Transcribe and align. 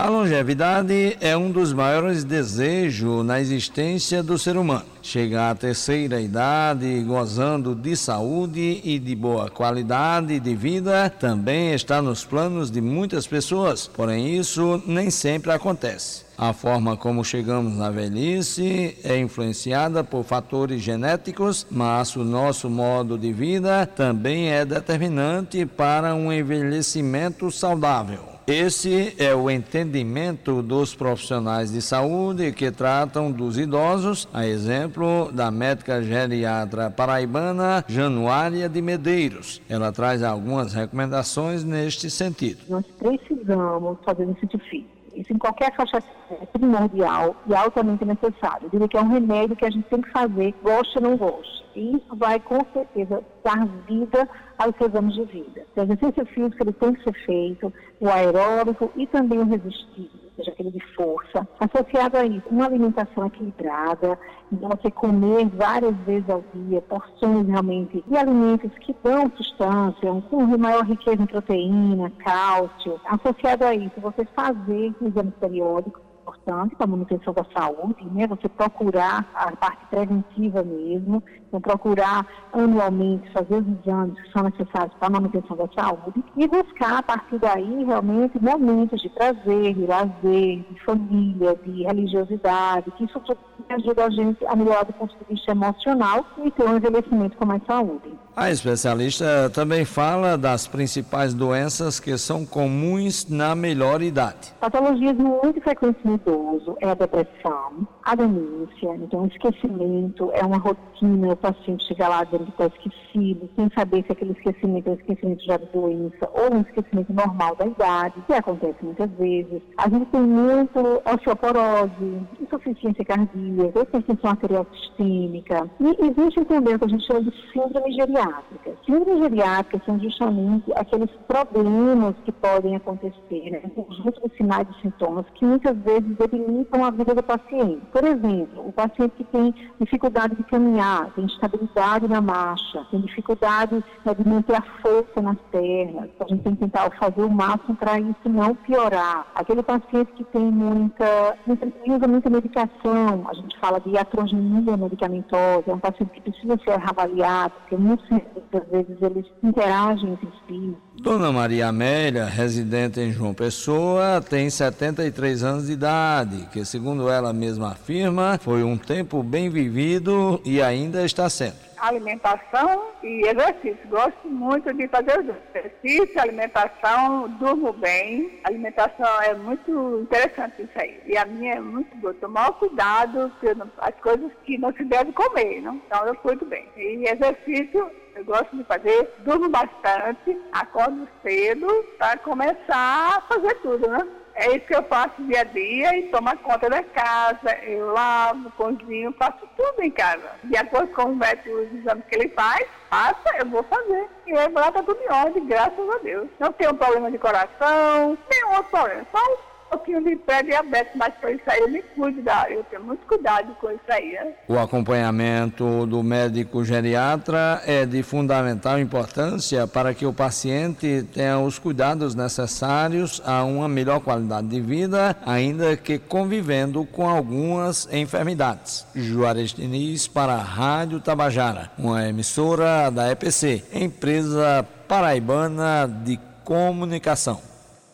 A 0.00 0.08
longevidade 0.08 1.18
é 1.20 1.36
um 1.36 1.50
dos 1.50 1.74
maiores 1.74 2.24
desejos 2.24 3.22
na 3.22 3.38
existência 3.38 4.22
do 4.22 4.38
ser 4.38 4.56
humano. 4.56 4.86
Chegar 5.02 5.50
à 5.50 5.54
terceira 5.54 6.22
idade 6.22 7.04
gozando 7.06 7.74
de 7.74 7.94
saúde 7.94 8.80
e 8.82 8.98
de 8.98 9.14
boa 9.14 9.50
qualidade 9.50 10.40
de 10.40 10.54
vida 10.54 11.10
também 11.10 11.74
está 11.74 12.00
nos 12.00 12.24
planos 12.24 12.70
de 12.70 12.80
muitas 12.80 13.26
pessoas, 13.26 13.86
porém 13.88 14.38
isso 14.38 14.82
nem 14.86 15.10
sempre 15.10 15.52
acontece. 15.52 16.24
A 16.38 16.54
forma 16.54 16.96
como 16.96 17.22
chegamos 17.22 17.76
na 17.76 17.90
velhice 17.90 18.96
é 19.04 19.18
influenciada 19.18 20.02
por 20.02 20.24
fatores 20.24 20.80
genéticos, 20.80 21.66
mas 21.70 22.16
o 22.16 22.24
nosso 22.24 22.70
modo 22.70 23.18
de 23.18 23.34
vida 23.34 23.84
também 23.84 24.48
é 24.48 24.64
determinante 24.64 25.66
para 25.66 26.14
um 26.14 26.32
envelhecimento 26.32 27.50
saudável. 27.50 28.29
Esse 28.50 29.14
é 29.16 29.32
o 29.32 29.48
entendimento 29.48 30.60
dos 30.60 30.92
profissionais 30.92 31.70
de 31.70 31.80
saúde 31.80 32.50
que 32.50 32.68
tratam 32.72 33.30
dos 33.30 33.56
idosos, 33.56 34.28
a 34.34 34.44
exemplo 34.44 35.30
da 35.30 35.52
médica 35.52 36.02
geriatra 36.02 36.90
paraibana 36.90 37.84
Januária 37.86 38.68
de 38.68 38.82
Medeiros. 38.82 39.62
Ela 39.68 39.92
traz 39.92 40.24
algumas 40.24 40.74
recomendações 40.74 41.62
neste 41.62 42.10
sentido. 42.10 42.58
Nós 42.68 42.84
precisamos 42.98 43.98
fazer 44.04 44.24
um 44.24 44.34
científico. 44.34 44.88
Isso 45.14 45.32
em 45.32 45.38
qualquer 45.38 45.74
faixa 45.74 46.02
é 46.30 46.46
primordial 46.46 47.36
e 47.46 47.54
altamente 47.54 48.04
necessário. 48.04 48.64
Eu 48.64 48.70
diria 48.70 48.88
que 48.88 48.96
é 48.96 49.00
um 49.00 49.08
remédio 49.08 49.56
que 49.56 49.64
a 49.64 49.70
gente 49.70 49.88
tem 49.88 50.00
que 50.00 50.10
fazer, 50.10 50.54
goste 50.62 50.98
ou 50.98 51.02
não 51.02 51.16
goste. 51.16 51.64
E 51.74 51.96
isso 51.96 52.16
vai, 52.16 52.40
com 52.40 52.58
certeza, 52.72 53.22
dar 53.44 53.66
vida 53.86 54.28
aos 54.58 54.74
seus 54.76 54.94
anos 54.94 55.14
de 55.14 55.24
vida. 55.24 55.64
O 55.76 55.80
exercício 55.80 56.26
físico 56.26 56.62
ele 56.62 56.72
tem 56.72 56.94
que 56.94 57.04
ser 57.04 57.14
feito, 57.24 57.72
o 58.00 58.08
aeróbico 58.08 58.90
e 58.96 59.06
também 59.06 59.38
o 59.38 59.44
resistivo, 59.44 60.10
ou 60.24 60.29
seja, 60.40 60.50
aquele 60.50 60.70
de 60.70 60.80
força. 60.94 61.46
Associado 61.58 62.16
a 62.16 62.24
isso, 62.24 62.46
uma 62.50 62.66
alimentação 62.66 63.26
equilibrada, 63.26 64.18
então 64.52 64.68
você 64.70 64.90
comer 64.90 65.48
várias 65.50 65.94
vezes 65.98 66.28
ao 66.28 66.42
dia, 66.54 66.80
porções 66.82 67.46
realmente 67.46 68.02
de 68.06 68.16
alimentos 68.16 68.70
que 68.78 68.94
dão 69.02 69.30
substância, 69.36 70.22
com 70.30 70.58
maior 70.58 70.84
riqueza 70.84 71.22
em 71.22 71.26
proteína, 71.26 72.10
cálcio. 72.18 73.00
Associado 73.04 73.64
a 73.64 73.74
isso, 73.74 74.00
você 74.00 74.24
fazer 74.34 74.94
exames 75.02 75.34
periódicos, 75.40 76.02
importante 76.20 76.76
para 76.76 76.84
a 76.84 76.88
manutenção 76.88 77.32
da 77.32 77.44
saúde, 77.56 78.04
né? 78.12 78.26
Você 78.26 78.48
procurar 78.48 79.28
a 79.34 79.54
parte 79.56 79.86
preventiva 79.86 80.62
mesmo, 80.62 81.22
então 81.48 81.60
procurar 81.60 82.26
anualmente 82.52 83.30
fazer 83.32 83.56
os 83.56 83.66
exames 83.66 84.20
que 84.20 84.32
são 84.32 84.42
necessários 84.44 84.94
para 84.98 85.08
a 85.08 85.10
manutenção 85.10 85.56
da 85.56 85.68
saúde 85.74 86.22
e 86.36 86.46
buscar 86.46 86.98
a 86.98 87.02
partir 87.02 87.38
daí 87.38 87.84
realmente 87.84 88.38
momentos 88.40 89.00
de 89.00 89.08
prazer, 89.08 89.74
de 89.74 89.86
lazer, 89.86 90.64
de 90.70 90.84
família, 90.84 91.56
de 91.56 91.82
religiosidade, 91.82 92.90
que 92.92 93.04
isso 93.04 93.20
ajuda 93.68 94.06
a 94.06 94.10
gente 94.10 94.44
a 94.46 94.56
melhorar 94.56 94.84
do 94.84 94.92
ponto 94.92 95.16
de 95.16 95.34
vista 95.34 95.52
emocional 95.52 96.24
e 96.44 96.50
ter 96.50 96.64
um 96.64 96.76
envelhecimento 96.76 97.36
com 97.36 97.46
mais 97.46 97.62
saúde. 97.66 98.12
A 98.40 98.50
especialista 98.50 99.50
também 99.50 99.84
fala 99.84 100.38
das 100.38 100.66
principais 100.66 101.34
doenças 101.34 102.00
que 102.00 102.16
são 102.16 102.46
comuns 102.46 103.28
na 103.28 103.54
melhor 103.54 104.00
idade. 104.00 104.54
Patologias 104.58 105.14
muito 105.14 105.60
frequentes 105.60 106.02
no 106.02 106.14
idoso 106.14 106.74
é 106.80 106.88
a 106.88 106.94
depressão, 106.94 107.86
a 108.02 108.14
demência, 108.14 108.96
então 108.96 109.24
o 109.24 109.26
esquecimento 109.26 110.30
é 110.32 110.42
uma 110.42 110.56
rotina, 110.56 111.34
o 111.34 111.36
paciente 111.36 111.86
chega 111.86 112.08
lá 112.08 112.24
dentro 112.24 112.46
que 112.46 112.52
está 112.52 112.66
esquecido, 112.68 113.46
sem 113.56 113.70
saber 113.76 114.04
se 114.06 114.12
aquele 114.12 114.32
esquecimento 114.32 114.88
é 114.88 114.92
um 114.92 114.94
esquecimento 114.94 115.44
já 115.44 115.58
de 115.58 115.66
doença 115.66 116.30
ou 116.32 116.54
um 116.54 116.62
esquecimento 116.62 117.12
normal 117.12 117.54
da 117.56 117.66
idade, 117.66 118.14
que 118.26 118.32
acontece 118.32 118.78
muitas 118.82 119.10
vezes. 119.18 119.60
A 119.76 119.86
gente 119.90 120.06
tem 120.06 120.22
muito 120.22 121.02
osteoporose, 121.04 122.26
insuficiência 122.40 123.04
cardíaca, 123.04 123.80
hipertensão 123.82 124.30
arterial 124.30 124.66
sistêmica, 124.72 125.68
e 125.78 126.06
existe 126.06 126.42
também 126.46 126.74
o 126.74 126.78
que 126.78 126.84
a 126.86 126.88
gente 126.88 127.06
chama 127.06 127.20
de 127.20 127.32
síndrome 127.52 127.92
geriátrica 127.92 128.29
geriátricas. 128.30 128.74
Síndromes 128.86 129.22
geriátricas 129.22 129.84
são 129.84 129.98
justamente 129.98 130.72
aqueles 130.74 131.10
problemas 131.26 132.14
que 132.24 132.32
podem 132.32 132.76
acontecer, 132.76 133.50
né, 133.50 133.62
um 133.76 134.36
sinais 134.36 134.66
e 134.70 134.82
sintomas 134.82 135.26
que 135.34 135.44
muitas 135.44 135.76
vezes 135.78 136.16
debilitam 136.16 136.84
a 136.84 136.90
vida 136.90 137.14
do 137.14 137.22
paciente. 137.22 137.82
Por 137.92 138.04
exemplo, 138.04 138.68
o 138.68 138.72
paciente 138.72 139.12
que 139.16 139.24
tem 139.24 139.54
dificuldade 139.80 140.36
de 140.36 140.44
caminhar, 140.44 141.12
tem 141.14 141.24
instabilidade 141.24 142.08
na 142.08 142.20
marcha, 142.20 142.86
tem 142.90 143.00
dificuldade 143.00 143.82
né, 144.04 144.14
de 144.14 144.28
manter 144.28 144.56
a 144.56 144.62
força 144.82 145.20
nas 145.20 145.38
pernas, 145.50 146.10
a 146.20 146.28
gente 146.28 146.42
tem 146.42 146.54
que 146.54 146.60
tentar 146.60 146.90
fazer 146.98 147.22
o 147.22 147.30
máximo 147.30 147.76
para 147.76 147.98
isso 147.98 148.28
não 148.28 148.54
piorar. 148.54 149.26
Aquele 149.34 149.62
paciente 149.62 150.12
que 150.12 150.24
tem 150.24 150.50
muita, 150.50 151.36
muita 151.46 151.70
usa 151.86 152.06
muita 152.06 152.30
medicação, 152.30 153.24
a 153.28 153.34
gente 153.34 153.58
fala 153.58 153.80
de 153.80 153.96
atrogenia 153.96 154.76
medicamentosa, 154.76 155.64
é 155.66 155.74
um 155.74 155.78
paciente 155.78 156.10
que 156.10 156.20
precisa 156.20 156.58
ser 156.64 156.72
avaliado, 156.88 157.52
porque 157.60 157.76
muitos 157.76 158.09
muitas 158.10 158.68
vezes 158.68 159.02
eles 159.02 159.26
interagem 159.42 160.12
entre 160.12 160.28
si. 160.46 160.76
Dona 160.96 161.32
Maria 161.32 161.68
Amélia, 161.68 162.24
residente 162.24 163.00
em 163.00 163.12
João 163.12 163.32
Pessoa, 163.32 164.20
tem 164.20 164.50
73 164.50 165.42
anos 165.42 165.66
de 165.66 165.72
idade, 165.72 166.48
que 166.52 166.64
segundo 166.64 167.08
ela 167.08 167.32
mesma 167.32 167.72
afirma, 167.72 168.38
foi 168.38 168.62
um 168.62 168.76
tempo 168.76 169.22
bem 169.22 169.48
vivido 169.48 170.40
e 170.44 170.60
ainda 170.60 171.04
está 171.04 171.28
sendo 171.30 171.70
alimentação 171.80 172.92
e 173.02 173.26
exercício. 173.26 173.88
Gosto 173.88 174.28
muito 174.28 174.72
de 174.74 174.86
fazer 174.88 175.18
exercício, 175.18 176.20
alimentação, 176.20 177.28
durmo 177.38 177.72
bem. 177.72 178.40
Alimentação 178.44 179.22
é 179.22 179.34
muito 179.34 180.00
interessante 180.02 180.62
isso 180.62 180.78
aí. 180.78 181.00
E 181.06 181.16
a 181.16 181.24
minha 181.24 181.54
é 181.54 181.60
muito 181.60 181.96
boa. 181.96 182.14
Tomar 182.14 182.52
cuidado 182.52 183.32
as 183.78 183.94
coisas 184.00 184.30
que 184.44 184.58
não 184.58 184.72
se 184.74 184.84
deve 184.84 185.12
comer, 185.12 185.62
não? 185.62 185.76
Então 185.86 186.06
eu 186.06 186.14
cuido 186.16 186.44
bem. 186.44 186.66
E 186.76 187.08
exercício 187.08 187.90
eu 188.14 188.24
gosto 188.24 188.56
de 188.56 188.64
fazer, 188.64 189.14
durmo 189.18 189.48
bastante, 189.48 190.38
acordo 190.52 191.08
cedo 191.22 191.66
para 191.98 192.18
começar 192.18 193.16
a 193.16 193.20
fazer 193.22 193.54
tudo, 193.62 193.88
né? 193.88 194.06
É 194.34 194.56
isso 194.56 194.66
que 194.66 194.74
eu 194.74 194.82
faço 194.84 195.22
dia 195.24 195.40
a 195.40 195.44
dia 195.44 195.98
e 195.98 196.08
tomo 196.08 196.34
conta 196.38 196.70
da 196.70 196.82
casa. 196.82 197.58
Eu 197.62 197.92
lavo, 197.92 198.50
cozinho, 198.52 199.14
faço 199.18 199.46
tudo 199.56 199.82
em 199.82 199.90
casa. 199.90 200.30
De 200.44 200.56
acordo 200.56 200.88
com 200.94 201.10
o 201.10 201.16
médico, 201.16 201.50
os 201.50 201.72
exames 201.74 202.04
que 202.06 202.14
ele 202.14 202.28
faz, 202.30 202.66
passa, 202.88 203.36
eu 203.38 203.46
vou 203.46 203.62
fazer. 203.64 204.08
E 204.26 204.32
aí 204.32 204.48
lá 204.52 204.72
tá 204.72 204.82
tudo 204.82 204.98
em 205.02 205.12
ordem, 205.12 205.46
graças 205.46 205.90
a 205.90 205.98
Deus. 205.98 206.28
Não 206.38 206.52
tenho 206.52 206.74
problema 206.74 207.10
de 207.10 207.18
coração, 207.18 208.16
nenhum 208.30 208.56
outro 208.56 208.70
problema. 208.70 209.06
Só 209.12 209.49
pouquinho 209.70 210.02
de 210.02 210.16
pré-diabetes, 210.16 210.92
mas 210.96 211.14
para 211.14 211.30
isso 211.30 211.42
aí 211.46 211.60
eu 211.60 211.68
me 211.68 211.82
cuido, 211.82 212.20
da, 212.22 212.50
eu 212.50 212.64
tenho 212.64 212.82
muito 212.82 213.06
cuidado 213.06 213.54
com 213.60 213.70
isso 213.70 213.80
aí. 213.88 214.12
Né? 214.12 214.32
O 214.48 214.58
acompanhamento 214.58 215.86
do 215.86 216.02
médico 216.02 216.64
geriatra 216.64 217.62
é 217.66 217.86
de 217.86 218.02
fundamental 218.02 218.78
importância 218.78 219.66
para 219.66 219.94
que 219.94 220.04
o 220.04 220.12
paciente 220.12 221.06
tenha 221.14 221.38
os 221.38 221.58
cuidados 221.58 222.14
necessários 222.14 223.22
a 223.24 223.44
uma 223.44 223.68
melhor 223.68 224.00
qualidade 224.00 224.48
de 224.48 224.60
vida, 224.60 225.16
ainda 225.24 225.76
que 225.76 225.98
convivendo 225.98 226.84
com 226.84 227.08
algumas 227.08 227.88
enfermidades. 227.92 228.86
Juarez 228.94 229.52
Diniz 229.52 230.08
para 230.08 230.34
a 230.34 230.42
Rádio 230.42 231.00
Tabajara, 231.00 231.70
uma 231.78 232.08
emissora 232.08 232.90
da 232.90 233.10
EPC, 233.12 233.64
empresa 233.72 234.66
paraibana 234.88 235.86
de 235.86 236.18
comunicação. 236.44 237.49